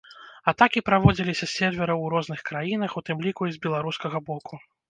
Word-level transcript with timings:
Атакі 0.51 0.81
праводзіліся 0.87 1.43
з 1.47 1.51
сервераў 1.57 1.99
у 2.05 2.09
розных 2.15 2.41
краінах, 2.49 2.91
у 3.01 3.07
тым 3.11 3.23
ліку 3.27 3.41
і 3.51 3.55
з 3.59 3.65
беларускага 3.67 4.27
боку. 4.33 4.65